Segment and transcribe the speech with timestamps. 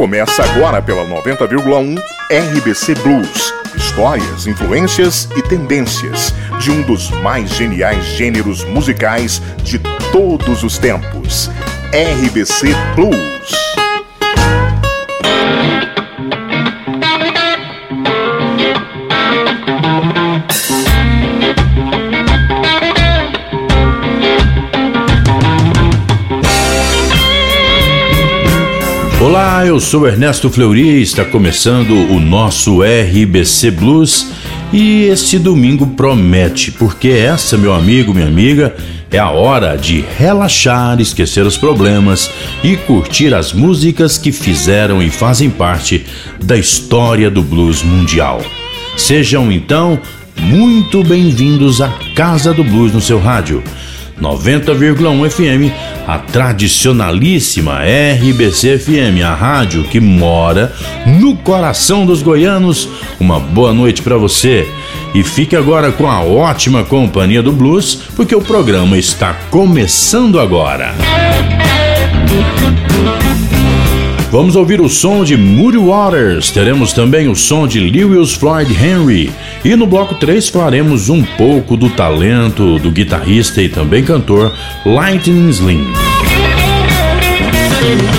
[0.00, 3.52] Começa agora pela 90,1 RBC Blues.
[3.76, 9.78] Histórias, influências e tendências de um dos mais geniais gêneros musicais de
[10.10, 11.50] todos os tempos.
[11.92, 13.39] RBC Blues.
[29.60, 34.32] Olá, eu sou Ernesto Fleury e está começando o nosso RBC Blues
[34.72, 38.74] e este domingo promete, porque essa, meu amigo, minha amiga,
[39.10, 42.30] é a hora de relaxar, esquecer os problemas
[42.64, 46.06] e curtir as músicas que fizeram e fazem parte
[46.42, 48.40] da história do blues mundial.
[48.96, 50.00] Sejam então
[50.40, 53.62] muito bem-vindos à Casa do Blues no seu rádio.
[54.20, 55.72] 90,1 FM,
[56.06, 60.72] a tradicionalíssima RBC FM, a rádio que mora
[61.06, 62.88] no coração dos goianos.
[63.18, 64.68] Uma boa noite para você.
[65.14, 70.94] E fique agora com a ótima companhia do blues, porque o programa está começando agora.
[74.30, 79.28] Vamos ouvir o som de Moody Waters, teremos também o som de Lewis Floyd Henry
[79.64, 84.54] e no bloco 3 falaremos um pouco do talento do guitarrista e também cantor
[84.86, 85.84] Lightning Slim.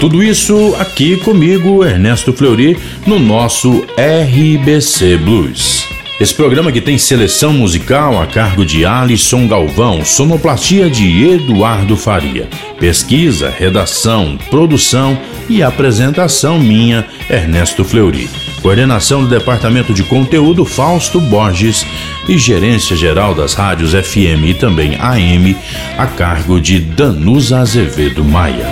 [0.02, 5.80] Tudo isso aqui comigo, Ernesto Fleury, no nosso RBC Blues.
[6.22, 12.47] Esse programa que tem seleção musical a cargo de Alisson Galvão, sonoplastia de Eduardo Faria,
[12.80, 18.30] pesquisa, redação, produção e apresentação minha, Ernesto Fleury.
[18.61, 21.83] Coordenação do Departamento de Conteúdo Fausto Borges
[22.30, 25.58] e Gerência Geral das Rádios FM e também AM
[25.97, 28.67] a cargo de Danusa Azevedo Maia.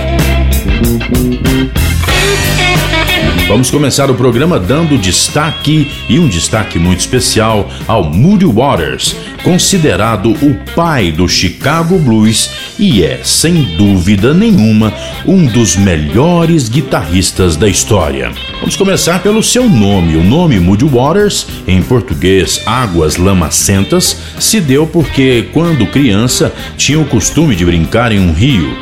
[3.49, 10.29] Vamos começar o programa dando destaque e um destaque muito especial ao Moody Waters, considerado
[10.33, 14.93] o pai do Chicago Blues e é, sem dúvida nenhuma,
[15.25, 18.31] um dos melhores guitarristas da história.
[18.59, 20.15] Vamos começar pelo seu nome.
[20.15, 27.05] O nome Moody Waters, em português Águas Lamacentas, se deu porque, quando criança, tinha o
[27.05, 28.77] costume de brincar em um rio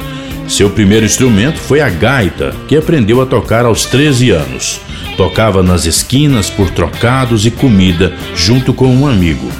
[0.47, 4.79] seu primeiro instrumento foi a gaita, que aprendeu a tocar aos 13 anos.
[5.17, 9.51] Tocava nas esquinas por trocados e comida junto com um amigo.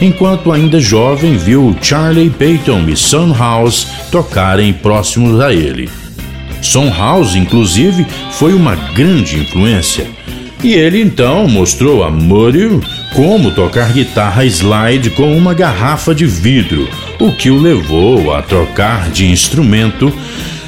[0.00, 5.88] Enquanto ainda jovem, viu Charlie Payton e Son House tocarem próximos a ele.
[6.60, 10.06] Son House, inclusive, foi uma grande influência.
[10.62, 12.80] E ele então mostrou a Murray
[13.14, 19.10] como tocar guitarra slide com uma garrafa de vidro, o que o levou a trocar
[19.10, 20.12] de instrumento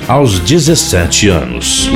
[0.07, 1.91] aos 17 anos.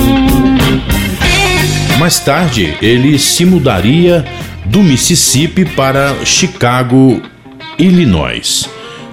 [1.99, 4.25] Mais tarde, ele se mudaria
[4.65, 7.23] do Mississippi para Chicago,
[7.79, 8.69] Illinois,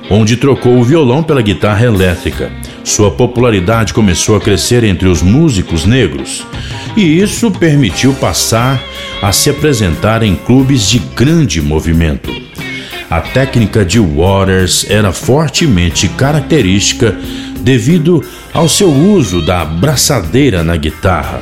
[0.09, 2.51] onde trocou o violão pela guitarra elétrica.
[2.83, 6.45] Sua popularidade começou a crescer entre os músicos negros
[6.97, 8.81] e isso permitiu passar
[9.21, 12.31] a se apresentar em clubes de grande movimento.
[13.09, 17.17] A técnica de Waters era fortemente característica
[17.59, 21.41] devido ao seu uso da braçadeira na guitarra.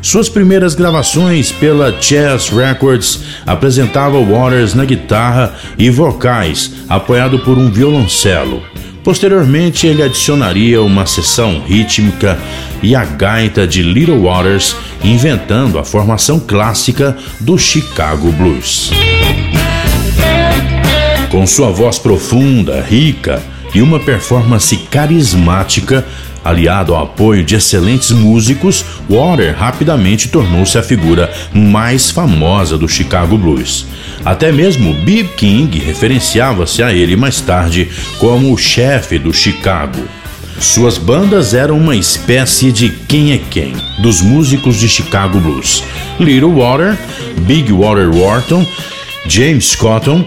[0.00, 7.70] Suas primeiras gravações pela Chess Records apresentavam Waters na guitarra e vocais, apoiado por um
[7.70, 8.62] violoncelo.
[9.04, 12.38] Posteriormente, ele adicionaria uma seção rítmica
[12.82, 18.90] e a gaita de Little Waters, inventando a formação clássica do Chicago Blues.
[21.30, 23.42] Com sua voz profunda, rica
[23.74, 26.06] e uma performance carismática,
[26.44, 33.38] aliado ao apoio de excelentes músicos, Water rapidamente tornou-se a figura mais famosa do Chicago
[33.38, 33.86] Blues.
[34.24, 35.30] Até mesmo B.B.
[35.36, 40.00] King referenciava-se a ele mais tarde como o chefe do Chicago.
[40.62, 45.82] Suas bandas eram uma espécie de quem é quem dos músicos de Chicago Blues:
[46.20, 46.96] Little Water,
[47.40, 48.64] Big Water Wharton,
[49.26, 50.24] James Cotton,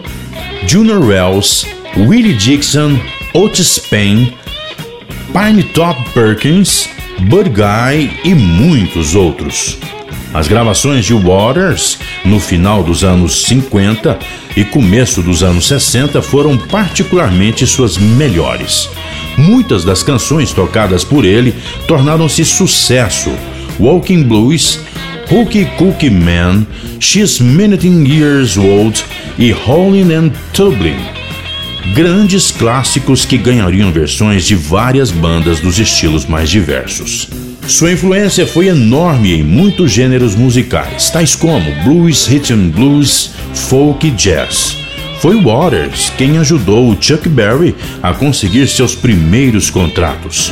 [0.68, 1.66] Junior Wells,
[1.96, 3.00] Willie Dixon,
[3.34, 4.38] Otis Payne,
[5.32, 6.90] Pine Top Perkins,
[7.30, 9.80] Bud Guy e muitos outros.
[10.36, 14.20] As gravações de Waters no final dos anos 50
[14.58, 18.90] e começo dos anos 60 foram particularmente suas melhores.
[19.38, 21.56] Muitas das canções tocadas por ele
[21.88, 23.32] tornaram-se sucesso.
[23.80, 24.82] Walking Blues,
[25.32, 26.68] Hooky Cookie Man,
[27.00, 29.06] She's Minute Years Old
[29.40, 31.00] e Howlin' and Tumbling.
[31.94, 37.30] Grandes clássicos que ganhariam versões de várias bandas dos estilos mais diversos.
[37.68, 44.12] Sua influência foi enorme em muitos gêneros musicais, tais como blues, rhythm blues, folk e
[44.12, 44.78] jazz.
[45.20, 47.74] Foi Waters quem ajudou Chuck Berry
[48.04, 50.52] a conseguir seus primeiros contratos.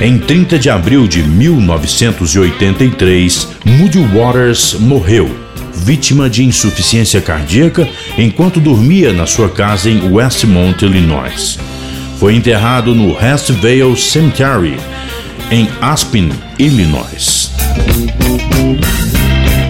[0.00, 5.34] Em 30 de abril de 1983, Moody Waters morreu,
[5.72, 7.88] vítima de insuficiência cardíaca
[8.18, 11.58] enquanto dormia na sua casa em Westmont, Illinois.
[12.18, 14.76] Foi enterrado no Restvale Cemetery,
[15.50, 17.52] em Aspen, Illinois.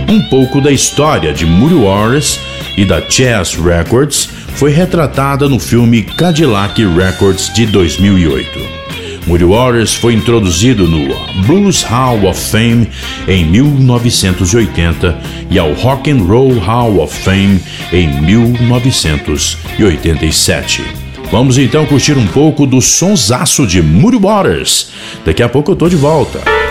[0.09, 2.39] Um pouco da história de Moody Waters
[2.77, 8.77] e da Chess Records foi retratada no filme Cadillac Records de 2008.
[9.27, 11.09] Moody Waters foi introduzido no
[11.47, 12.89] Blues Hall of Fame
[13.27, 15.19] em 1980
[15.51, 17.61] e ao Rock and Roll Hall of Fame
[17.93, 21.06] em 1987.
[21.31, 24.91] Vamos então curtir um pouco do sonsaço de Moody Waters.
[25.25, 26.66] Daqui a pouco eu tô de volta.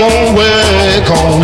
[0.00, 1.43] won't work on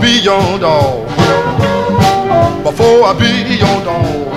[0.00, 1.06] be your dog.
[2.64, 4.28] Before I be your dog.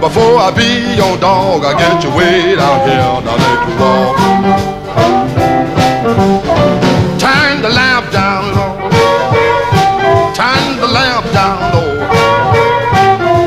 [0.00, 4.16] Before I be your dog, I get you way down here, now let you walk.
[7.18, 8.76] Turn the lamp down low.
[10.34, 11.90] Turn the lamp down low.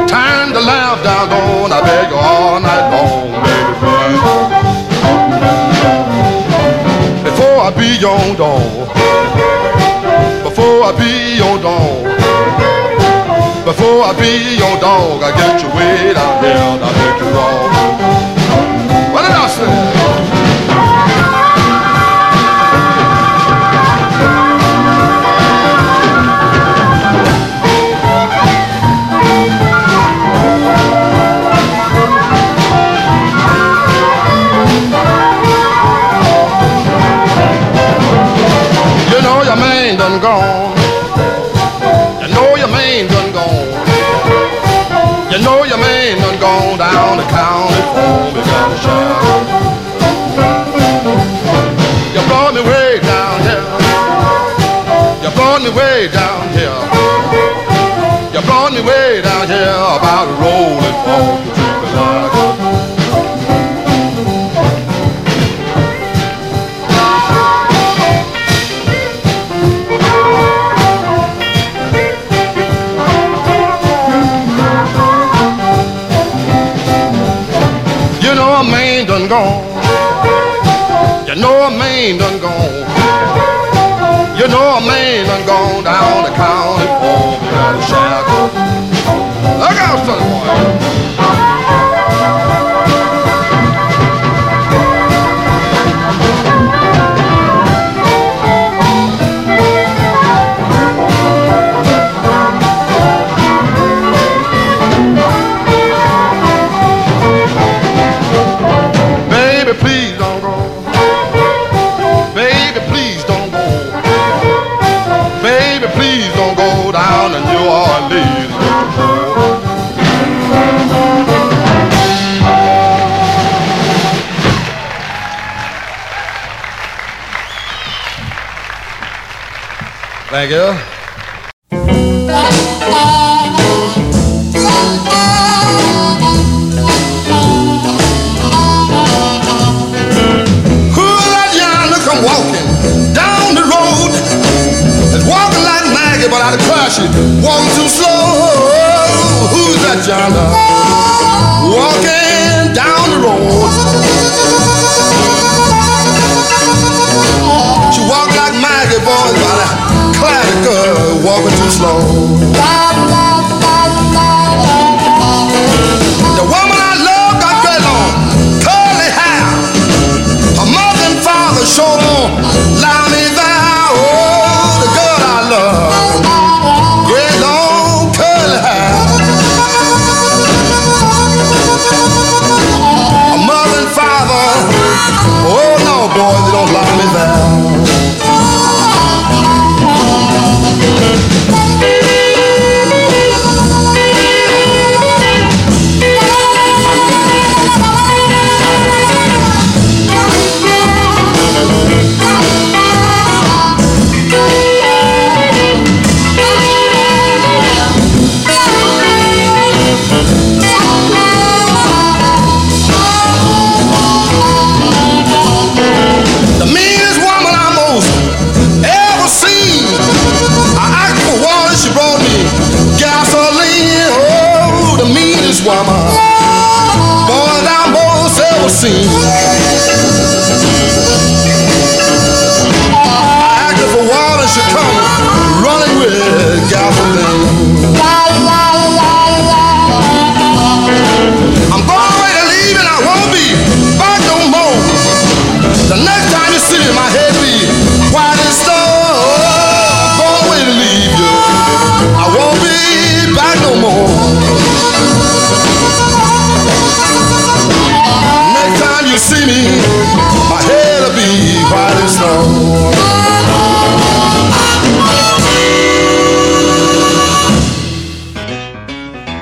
[0.07, 3.73] Turn the lamp down low, and I beg you all night long, baby.
[7.29, 9.34] Before I be your dog.
[10.85, 12.05] Before I be your dog.
[13.65, 16.77] Before I be your dog, I get you way down here,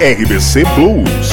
[0.04, 1.33] RBC Blues.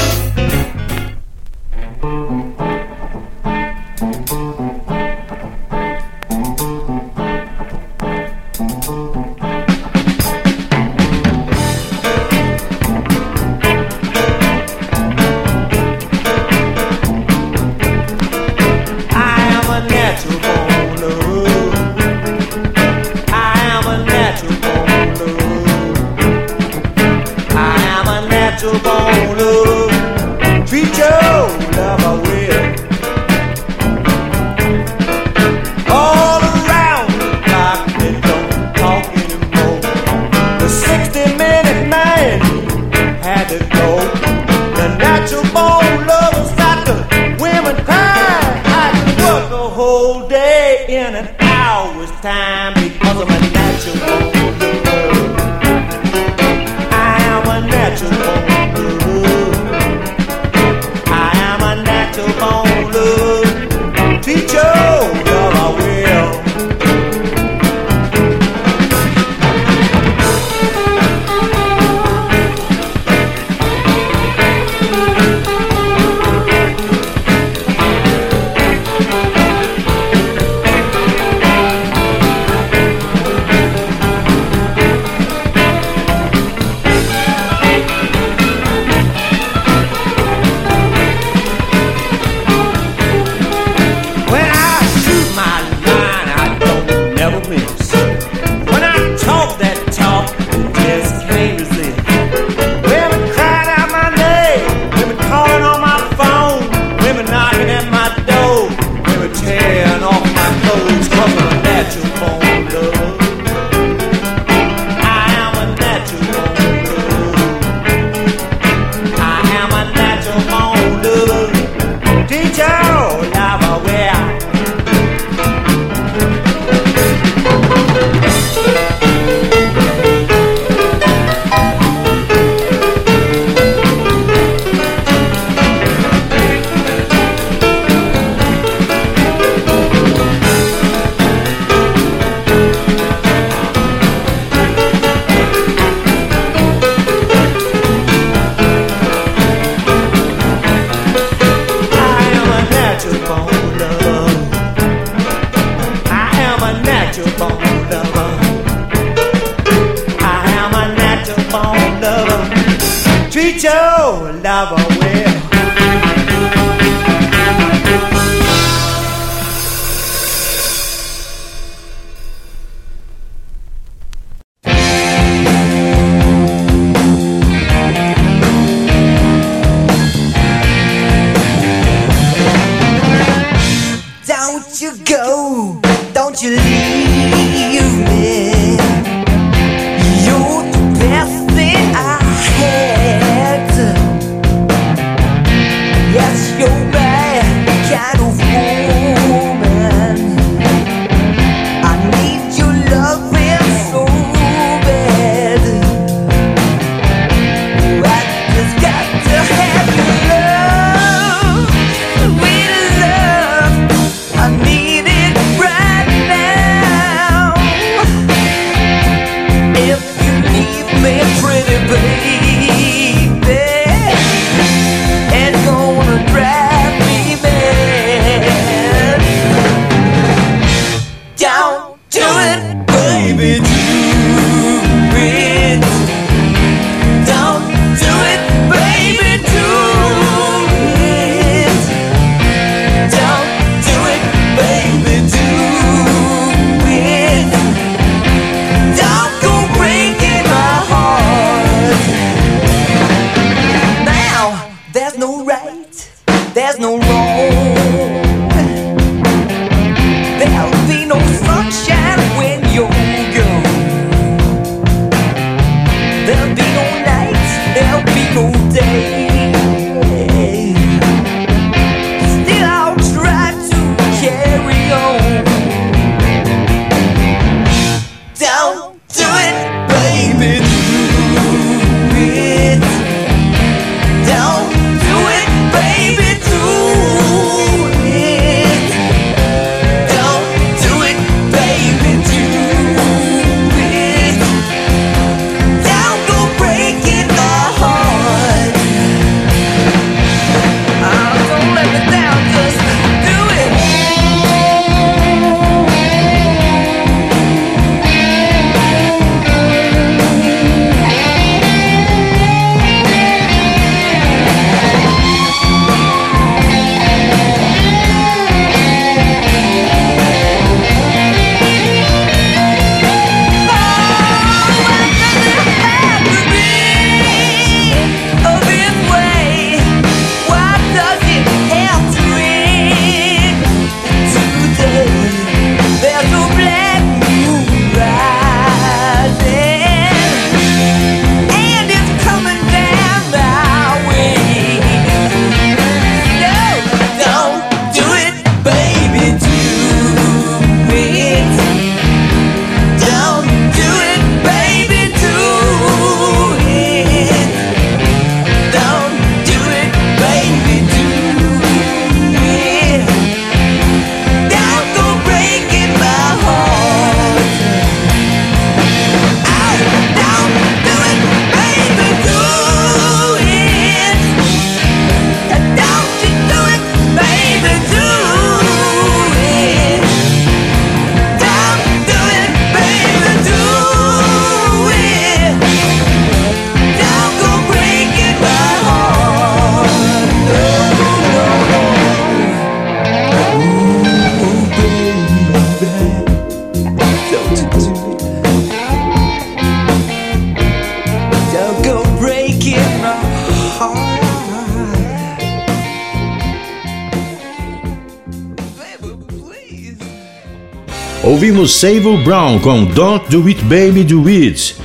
[411.51, 414.77] Ouvimos Sable Brown com Don't Do It Baby Do It,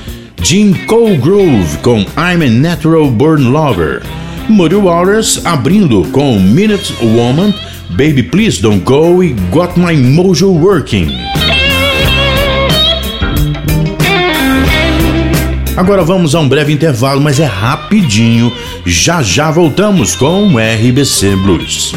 [0.42, 4.02] Jim Groove com I'm a Natural Born Lover,
[4.50, 7.54] Muddy Waters abrindo com Minute Woman,
[7.92, 11.08] Baby Please Don't Go e Got My Mojo Working.
[15.78, 18.52] Agora vamos a um breve intervalo, mas é rapidinho.
[18.88, 21.94] Já já voltamos com RBC Blues.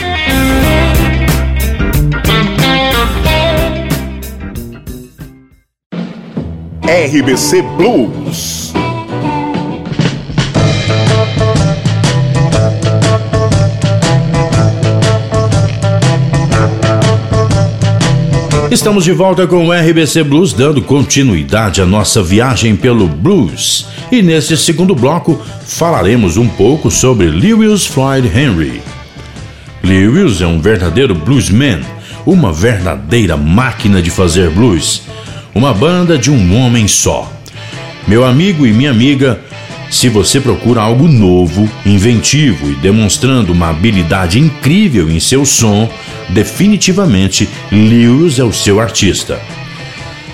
[7.09, 8.71] RBC Blues.
[18.71, 23.87] Estamos de volta com o RBC Blues, dando continuidade à nossa viagem pelo blues.
[24.13, 28.83] E neste segundo bloco falaremos um pouco sobre Lewis Floyd Henry.
[29.83, 31.81] Lewis é um verdadeiro bluesman,
[32.27, 35.09] uma verdadeira máquina de fazer blues,
[35.55, 37.31] uma banda de um homem só.
[38.07, 39.41] Meu amigo e minha amiga,
[39.91, 45.89] se você procura algo novo, inventivo e demonstrando uma habilidade incrível em seu som,
[46.29, 49.41] definitivamente Lewis é o seu artista.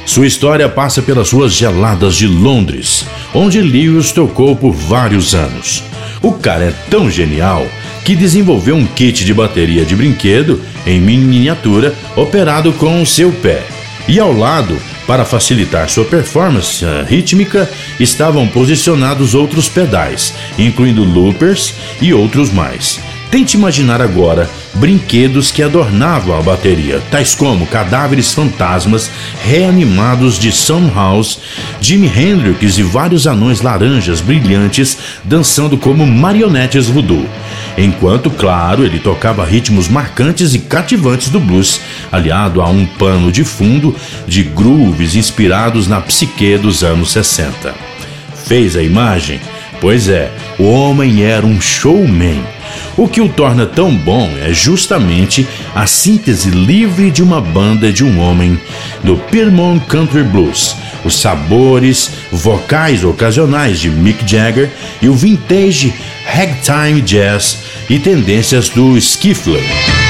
[0.07, 5.83] Sua história passa pelas ruas geladas de Londres, onde Lewis tocou por vários anos.
[6.21, 7.67] O cara é tão genial
[8.05, 13.63] que desenvolveu um kit de bateria de brinquedo em miniatura operado com o seu pé.
[14.07, 22.13] E ao lado, para facilitar sua performance rítmica, estavam posicionados outros pedais, incluindo loopers e
[22.13, 23.01] outros mais.
[23.35, 29.11] Tente imaginar agora brinquedos que adornavam a bateria, tais como cadáveres fantasmas
[29.43, 30.53] reanimados de
[30.95, 31.41] House,
[31.81, 37.29] Jimi Hendrix e vários anões laranjas brilhantes dançando como marionetes voodoo.
[37.77, 41.81] Enquanto, claro, ele tocava ritmos marcantes e cativantes do blues,
[42.13, 43.97] aliado a um pano de fundo
[44.29, 47.75] de grooves inspirados na psique dos anos 60.
[48.47, 49.41] Fez a imagem?
[49.81, 52.41] Pois é, o homem era um showman
[52.97, 58.05] o que o torna tão bom é justamente a síntese livre de uma banda de
[58.05, 58.59] um homem
[59.03, 65.93] do Piedmont Country Blues, os sabores vocais ocasionais de Mick Jagger e o vintage
[66.27, 67.59] ragtime jazz
[67.89, 70.04] e tendências do skiffle.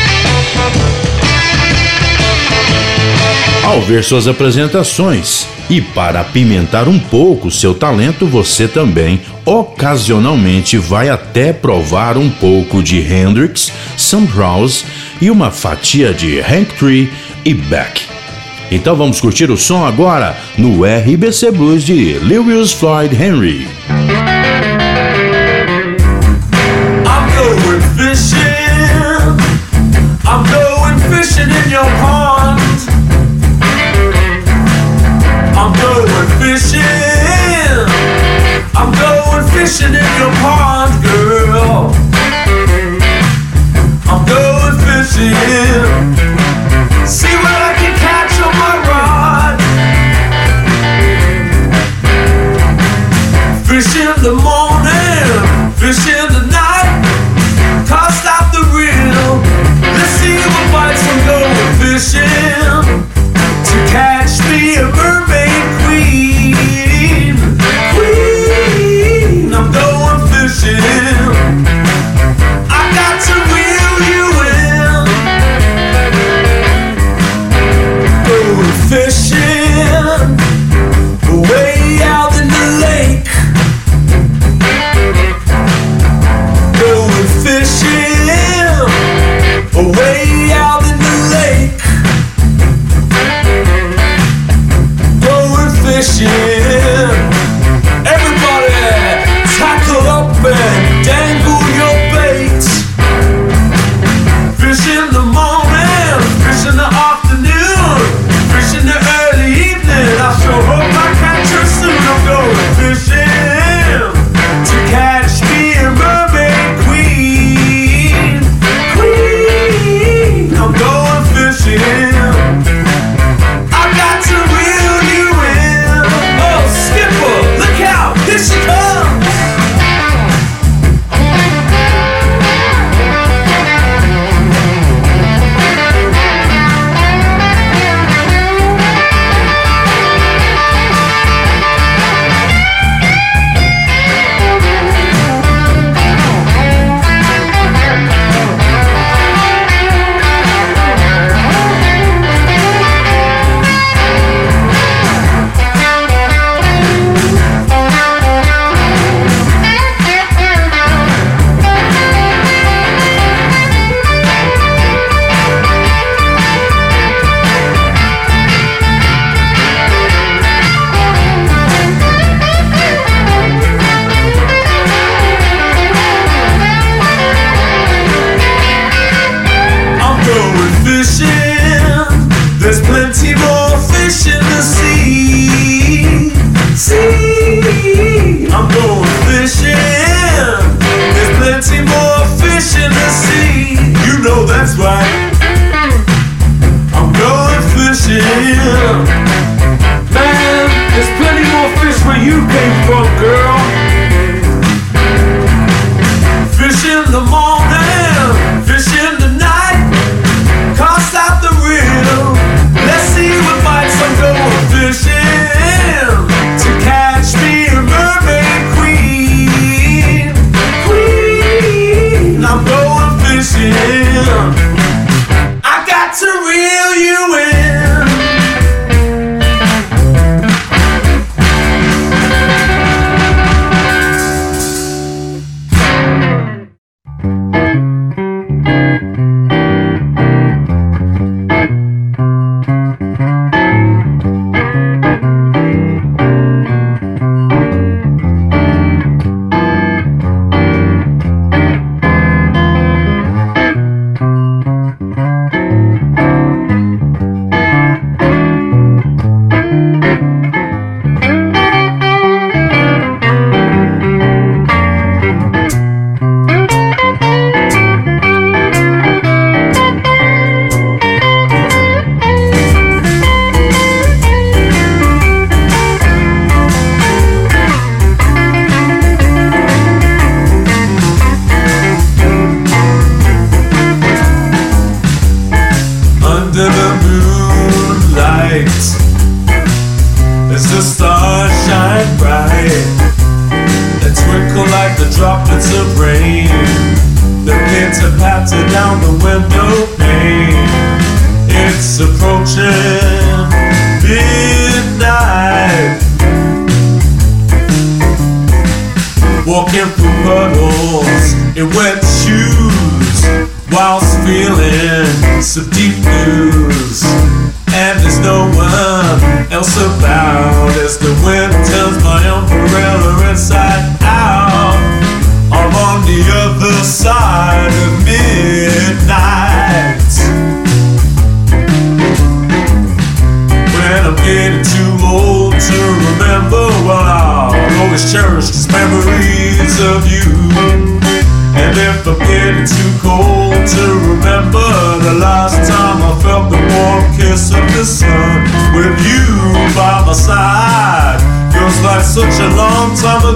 [3.64, 11.08] Ao ver suas apresentações, e para apimentar um pouco seu talento, você também ocasionalmente vai
[11.08, 14.84] até provar um pouco de Hendrix, Sam Rouse
[15.20, 17.10] e uma fatia de Hank Tree
[17.44, 18.02] e Beck.
[18.70, 23.66] Então vamos curtir o som agora no RBC Blues de Lewis Floyd Henry.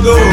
[0.05, 0.28] Go.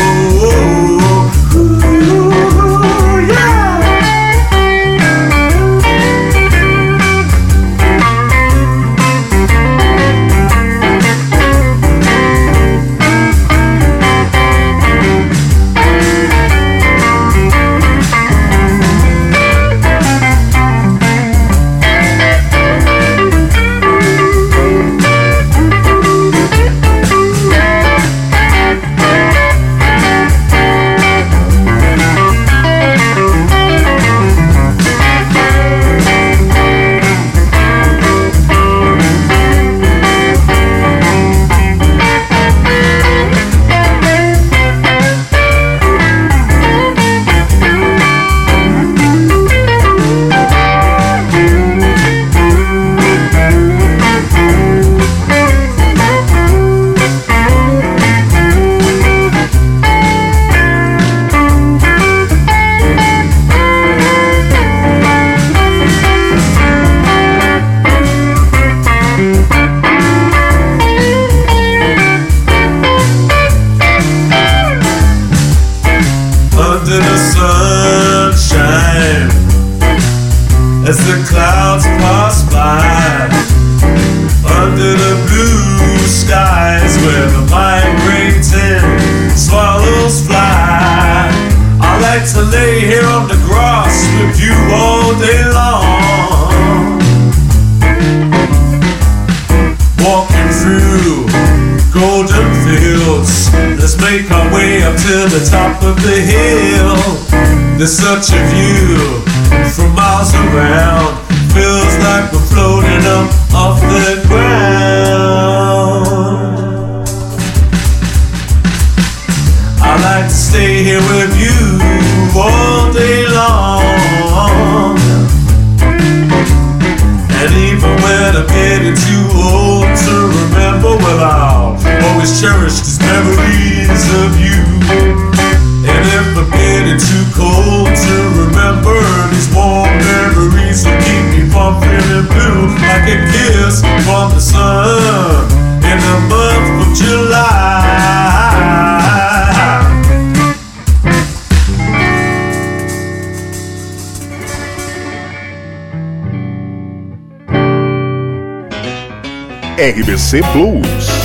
[159.77, 161.24] RBC Blues.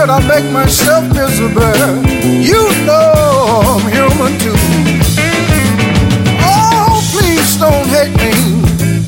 [0.00, 1.60] Should I make myself miserable?
[2.24, 4.56] You know I'm human too.
[6.40, 8.32] Oh, please don't hate me,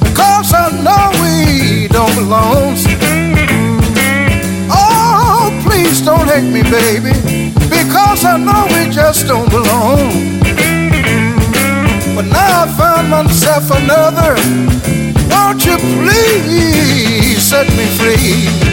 [0.05, 2.77] because I know we don't belong.
[4.71, 7.15] Oh, please don't hate me, baby,
[7.71, 10.13] because I know we just don't belong.
[12.15, 14.35] But now I found myself another.
[15.31, 18.72] Won't you please set me free?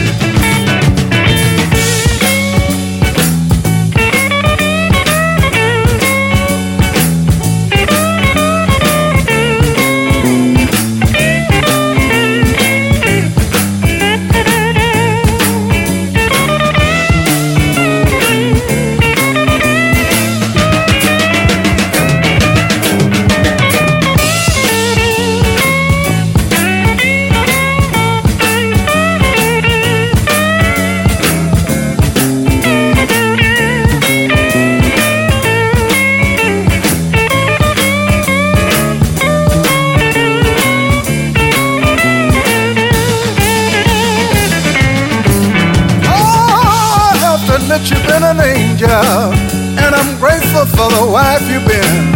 [49.90, 52.12] And I'm grateful for the wife you've been.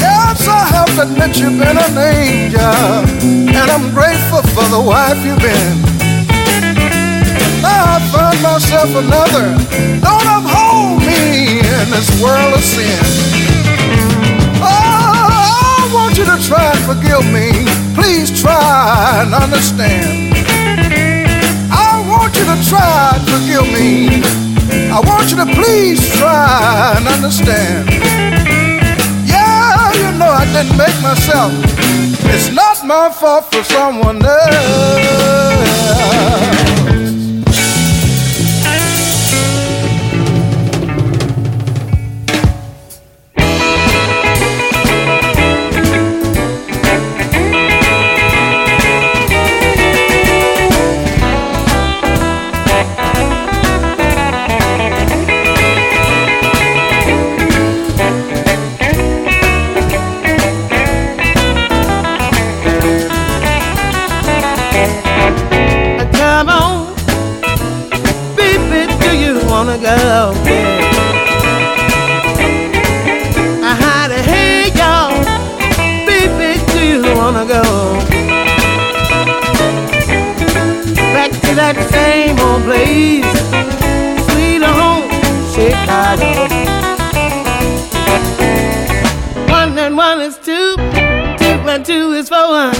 [0.00, 5.18] Yes, I have to admit you've been an angel, and I'm grateful for the wife
[5.24, 5.76] you've been.
[7.62, 9.46] Now I find myself another.
[10.00, 13.04] Don't uphold me in this world of sin.
[14.60, 17.50] Oh, I want you to try and forgive me.
[17.94, 20.23] Please try and understand.
[22.44, 24.20] You to try and forgive me.
[24.92, 27.88] I want you to please try and understand.
[29.26, 31.52] Yeah, you know I didn't make myself.
[32.34, 35.44] It's not my fault for someone else.
[91.84, 92.74] two is for one.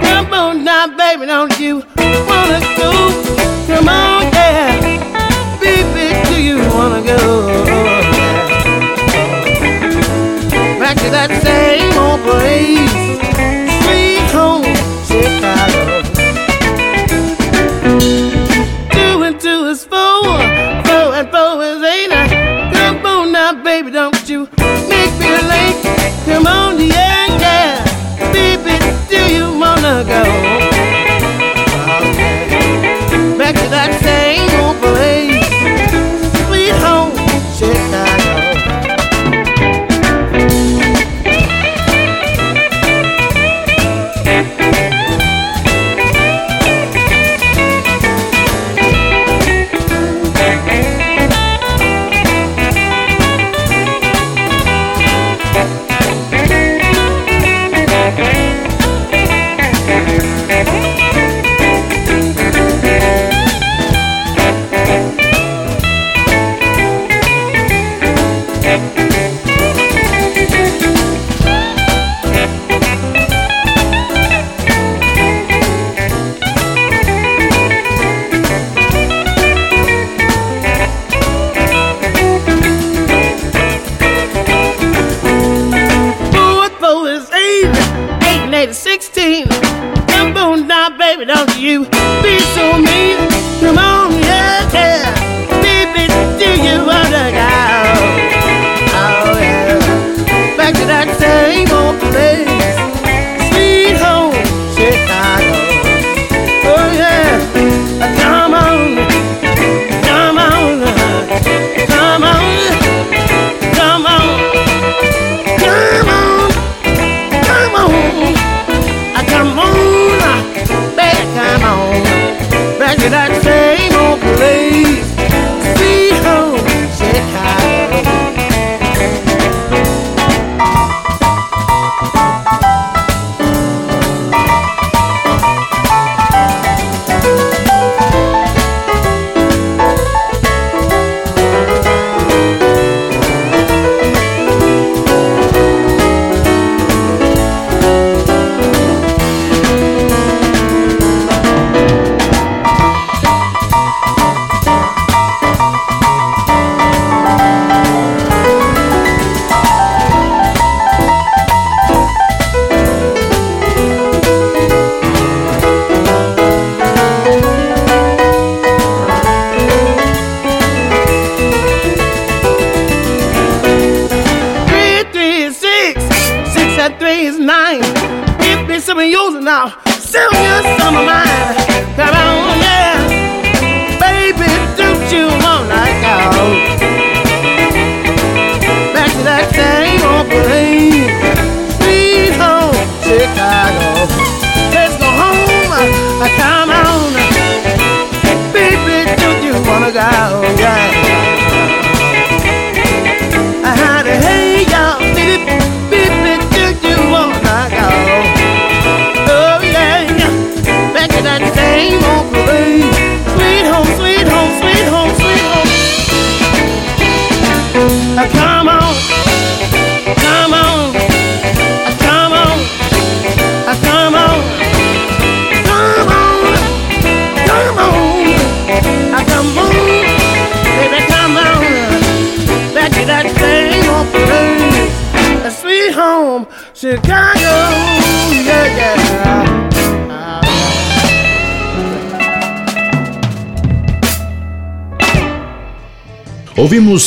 [0.00, 2.92] Come on now, baby, don't you wanna go?
[3.66, 4.78] Come on, yeah.
[5.60, 7.64] Baby, do you wanna go?
[10.78, 12.93] Back to that same old place.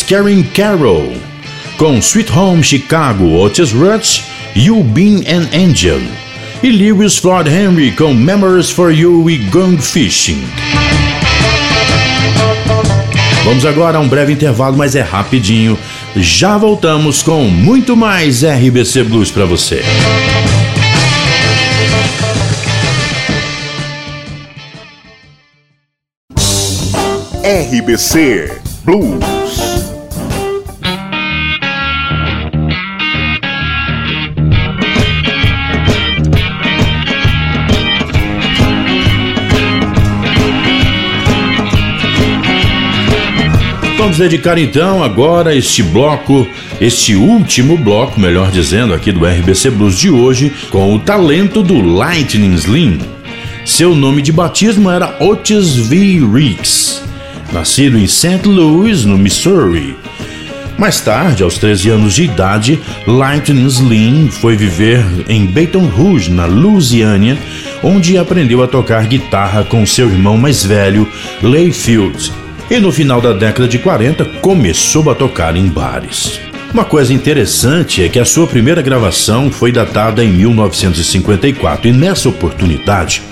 [0.08, 1.12] Karen Carroll
[1.78, 4.24] com Sweet Home Chicago, Otis Rush,
[4.56, 6.00] You Been an Angel
[6.64, 10.42] e Lewis Floyd Henry com Memories for You e Gone Fishing.
[13.44, 15.78] Vamos agora a um breve intervalo, mas é rapidinho.
[16.16, 19.84] Já voltamos com muito mais RBC Blues para você.
[27.44, 28.54] RBC
[28.86, 29.27] Blues.
[44.18, 46.48] Vamos dedicar então agora este bloco,
[46.82, 51.80] este último bloco, melhor dizendo, aqui do RBC Blues de hoje, com o talento do
[51.80, 53.00] Lightning Slim.
[53.64, 56.28] Seu nome de batismo era Otis V.
[56.34, 57.04] Riggs,
[57.54, 58.42] nascido em St.
[58.44, 59.96] Louis, no Missouri.
[60.80, 66.48] Mais tarde, aos 13 anos de idade, Lightning Slim foi viver em Baton Rouge, na
[66.48, 67.38] Louisiana,
[67.84, 71.08] onde aprendeu a tocar guitarra com seu irmão mais velho,
[71.44, 76.40] Layfield e no final da década de 40 começou a tocar em bares.
[76.74, 82.28] Uma coisa interessante é que a sua primeira gravação foi datada em 1954 e nessa
[82.28, 83.24] oportunidade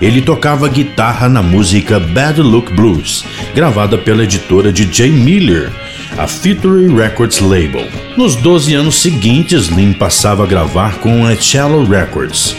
[0.00, 3.24] ele tocava guitarra na música Bad Look Blues,
[3.54, 5.72] gravada pela editora de Jay Miller,
[6.18, 7.88] a Featuring Records Label.
[8.16, 12.54] Nos 12 anos seguintes, Lynn passava a gravar com a Cello Records,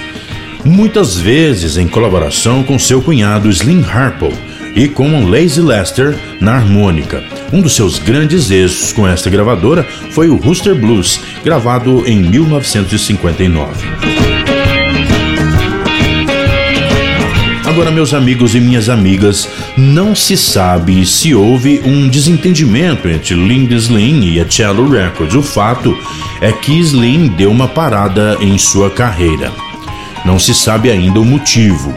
[0.65, 4.33] muitas vezes em colaboração com seu cunhado Slim Harpo
[4.75, 7.23] e com Lazy Lester na harmônica.
[7.51, 13.85] Um dos seus grandes êxitos com esta gravadora foi o Rooster Blues, gravado em 1959.
[17.65, 23.73] Agora, meus amigos e minhas amigas, não se sabe se houve um desentendimento entre Linda
[23.73, 25.33] Slim e a Cello Records.
[25.33, 25.97] O fato
[26.39, 29.51] é que Slim deu uma parada em sua carreira.
[30.23, 31.95] Não se sabe ainda o motivo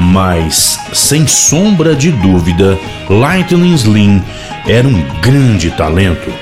[0.00, 2.78] mas sem sombra de dúvida,
[3.08, 4.22] Lightning Slim
[4.66, 6.32] era um grande talento.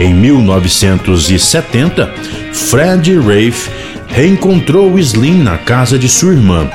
[0.00, 2.12] Em 1970,
[2.52, 3.70] Fred Rafe
[4.08, 6.68] reencontrou Slim na casa de sua irmã.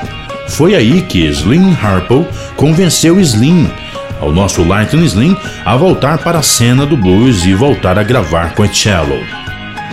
[0.48, 2.26] Foi aí que Slim Harpo
[2.56, 3.70] convenceu Slim,
[4.18, 8.54] ao nosso Lightning Slim, a voltar para a cena do blues e voltar a gravar
[8.54, 9.20] com a cello.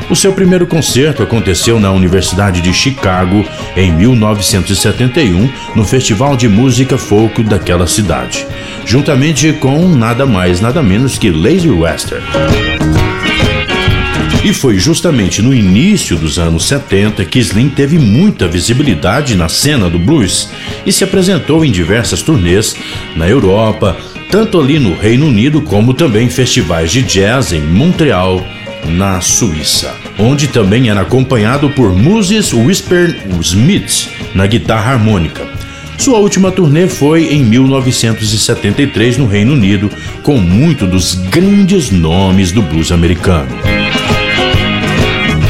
[0.10, 3.46] O seu primeiro concerto aconteceu na Universidade de Chicago
[3.76, 8.48] em 1971, no Festival de Música Folk daquela cidade,
[8.86, 12.22] juntamente com nada mais nada menos que Lazy Wester.
[14.46, 19.90] E foi justamente no início dos anos 70 que Slim teve muita visibilidade na cena
[19.90, 20.50] do blues
[20.86, 22.78] e se apresentou em diversas turnês
[23.14, 23.98] na Europa,
[24.32, 28.42] tanto ali no Reino Unido como também em festivais de jazz em Montreal,
[28.86, 35.46] na Suíça, onde também era acompanhado por Moses Whisper Smith na guitarra harmônica.
[35.98, 39.90] Sua última turnê foi em 1973 no Reino Unido,
[40.22, 43.50] com muitos dos grandes nomes do blues americano.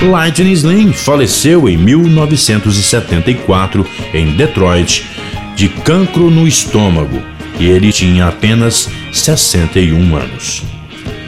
[0.02, 5.06] Lightning Slim faleceu em 1974 em Detroit
[5.56, 7.20] de cancro no estômago
[7.60, 10.77] e ele tinha apenas 61 anos.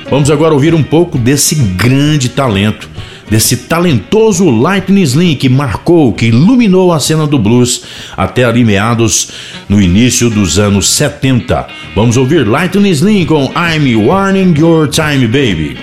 [0.10, 2.90] Vamos agora ouvir um pouco desse grande talento,
[3.30, 7.84] desse talentoso Lightning Slim que marcou, que iluminou a cena do blues
[8.18, 9.30] até ali meados
[9.70, 11.68] no início dos anos 70.
[11.96, 15.78] Vamos ouvir Lightning Slim com I'm Warning Your Time Baby.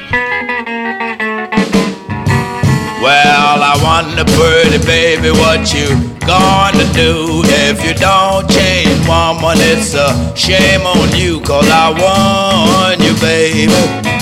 [3.01, 5.87] Well, I wonder, pretty baby, what you
[6.27, 9.59] gonna do if you don't change, woman?
[9.61, 14.16] It's a shame on you, cause I want you, baby.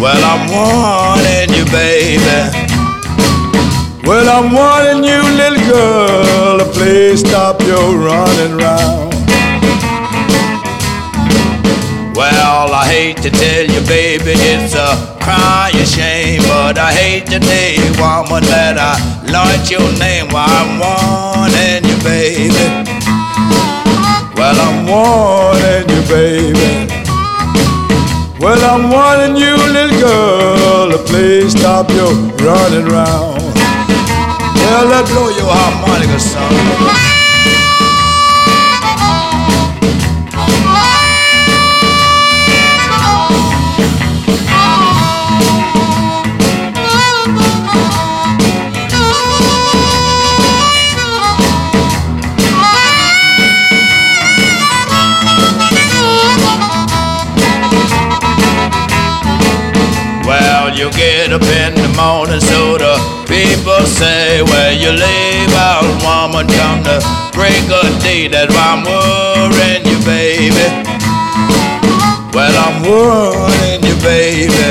[0.00, 2.68] Well, I'm wanting you, baby.
[4.06, 9.12] Well, I'm wanting you, little girl, to please stop your running round.
[12.14, 17.40] Well, I hate to tell you, baby, it's a crying shame, but I hate the
[17.40, 18.94] day, woman, that I
[19.26, 20.28] learned your name.
[20.30, 22.54] While I'm wanting you, baby.
[24.36, 26.97] Well, I'm wanting you, baby.
[28.40, 32.12] Well, I'm wanting you, little girl, please stop your
[32.46, 33.42] running round.
[33.42, 37.17] Well, let blow your harmonica, son.
[60.78, 62.94] you get up in the morning, so the
[63.26, 67.02] people say, Where you leave out, woman, come to
[67.34, 68.28] break a day.
[68.30, 70.66] That I'm worrying you, baby.
[72.30, 74.70] Well, I'm worrying you, baby.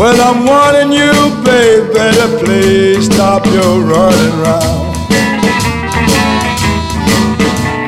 [0.00, 1.12] Well, I'm warning you,
[1.44, 4.88] baby, to please stop your running round.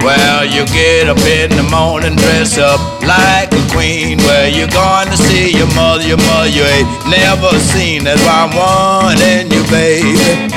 [0.05, 4.19] Well, you get up in the morning, dress up like queen.
[4.29, 8.05] Where you gonna see your mother, your mother you ain't never seen.
[8.05, 10.53] That's why I'm wanting you, baby.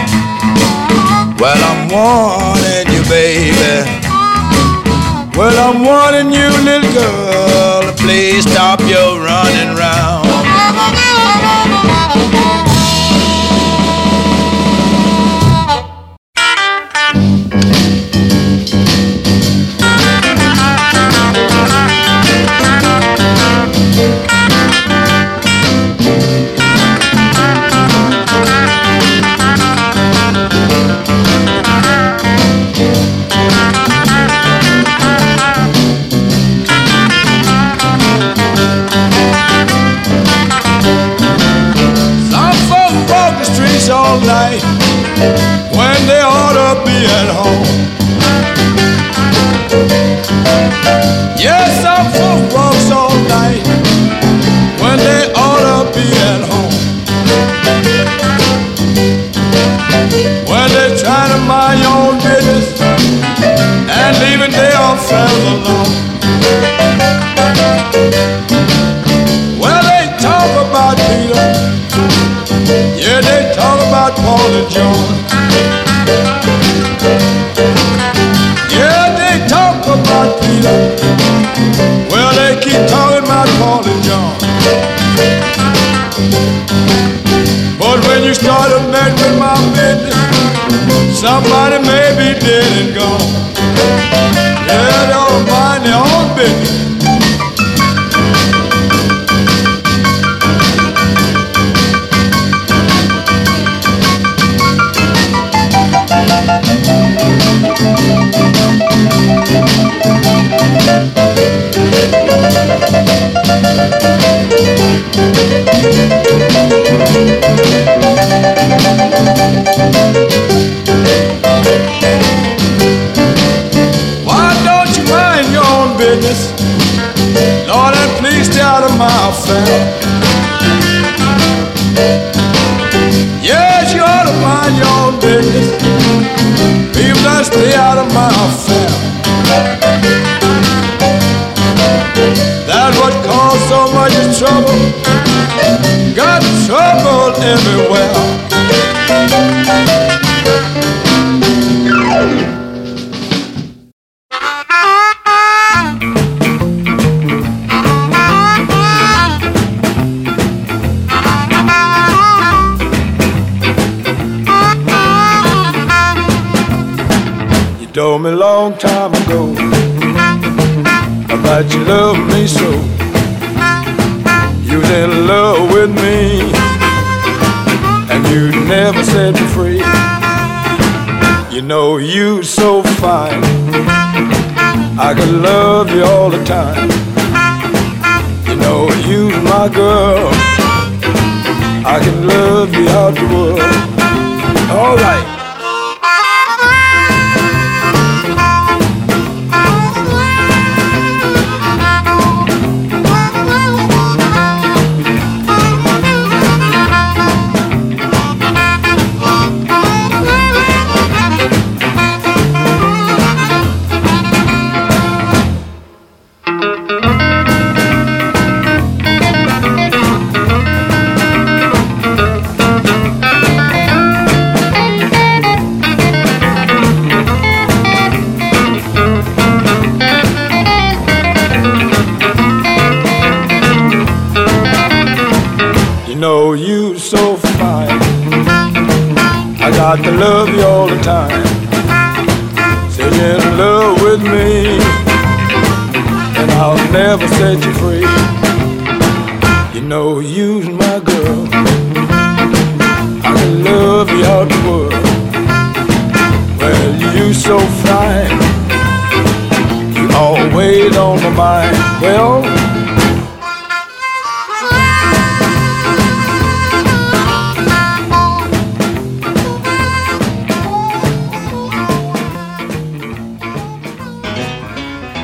[1.39, 3.75] Well, I'm wanting you, baby.
[5.35, 7.91] Well, I'm wanting you, little girl.
[7.97, 10.24] Please stop your running round.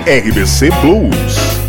[0.06, 1.61] RBC Blues.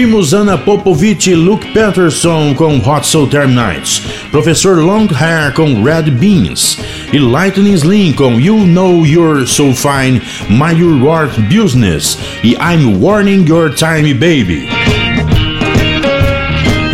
[0.00, 6.78] Ouvimos Anna Popovich e Luke Patterson com Hot Southern Nights, Professor Longhair com Red Beans
[7.12, 12.98] e Lightning Slim com You Know You're So Fine, My Your Work Business e I'm
[12.98, 14.70] Warning Your Time Baby.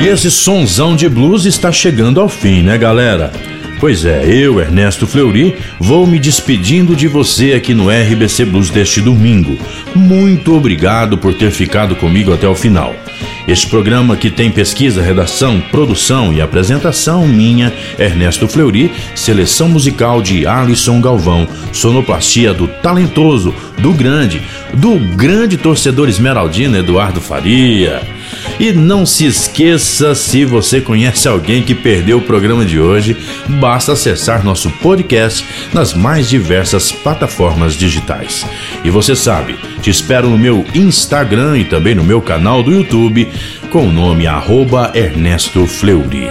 [0.01, 3.31] E esse sonzão de blues está chegando ao fim, né, galera?
[3.79, 9.03] Pois é, eu, Ernesto Fleury, vou me despedindo de você aqui no RBC Blues deste
[9.03, 9.59] domingo.
[9.95, 12.95] Muito obrigado por ter ficado comigo até o final.
[13.47, 20.47] Este programa que tem pesquisa, redação, produção e apresentação minha, Ernesto Fleury, seleção musical de
[20.47, 24.41] Alisson Galvão, sonoplastia do talentoso, do grande,
[24.73, 28.01] do grande torcedor esmeraldino Eduardo Faria.
[28.59, 33.15] E não se esqueça, se você conhece alguém que perdeu o programa de hoje,
[33.61, 35.45] basta acessar nosso podcast
[35.75, 38.47] nas mais diversas plataformas digitais.
[38.83, 43.29] E você sabe, te espero no meu Instagram e também no meu canal do YouTube
[43.71, 46.29] com o nome arroba Ernesto Fleury.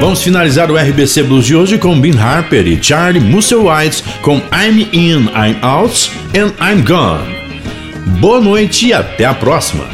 [0.00, 4.88] Vamos finalizar o RBC Blues de hoje com Ben Harper e Charlie Musselwhite com I'm
[4.92, 7.32] In, I'm Out and I'm Gone.
[8.20, 9.93] Boa noite e até a próxima.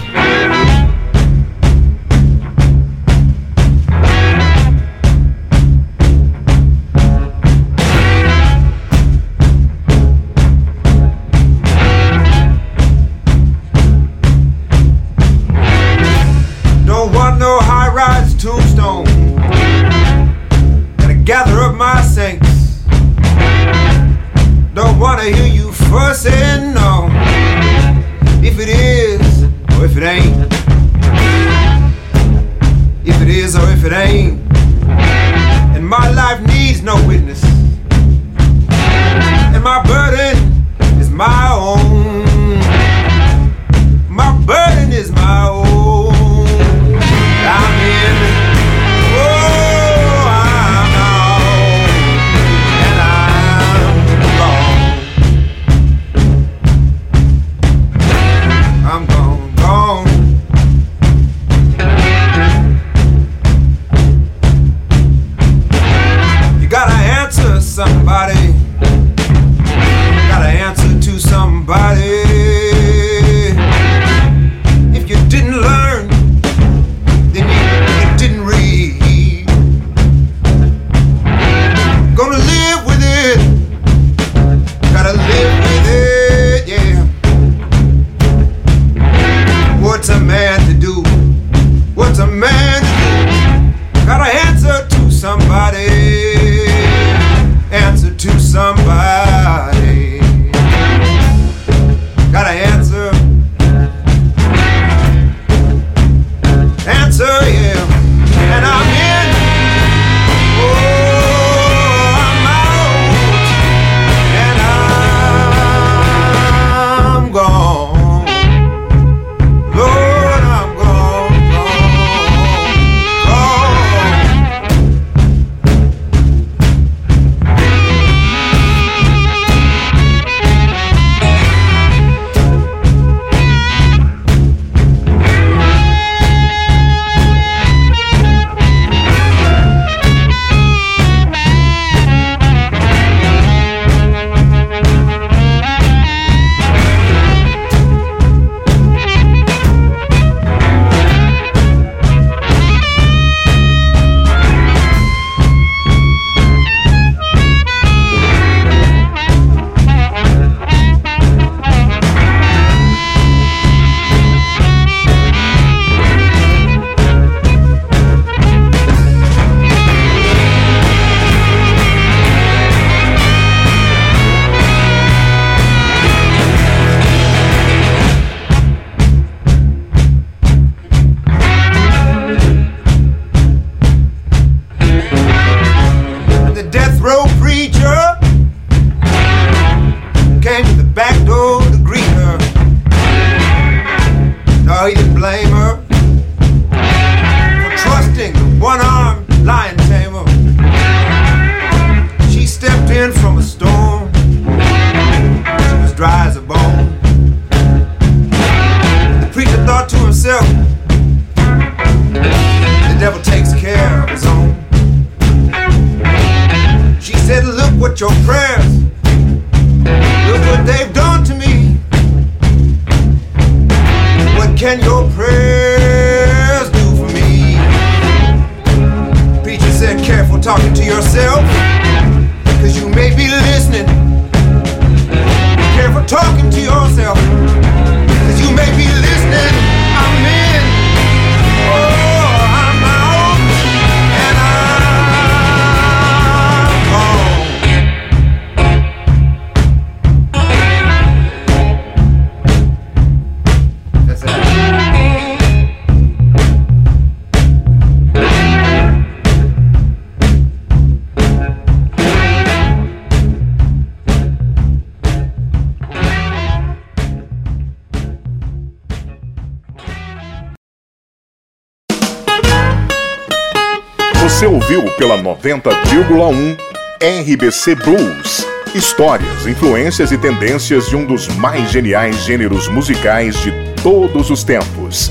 [276.21, 276.55] Fórmula
[277.01, 278.47] 1 RBC Blues.
[278.75, 283.51] Histórias, influências e tendências de um dos mais geniais gêneros musicais de
[283.83, 285.11] todos os tempos.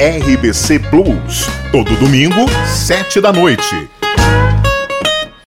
[0.00, 3.88] RBC Blues, todo domingo, 7 da noite.